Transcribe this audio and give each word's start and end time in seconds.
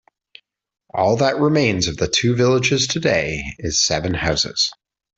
All 0.91 1.17
that 1.17 1.37
remains 1.37 1.87
of 1.87 1.95
the 1.95 2.07
two 2.07 2.35
villages 2.35 2.87
today 2.87 3.43
is 3.59 3.85
seven 3.85 4.15
houses. 4.15 4.71